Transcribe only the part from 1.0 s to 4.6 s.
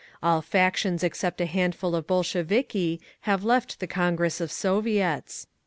except a handful of Bolsheviki have left the Congress of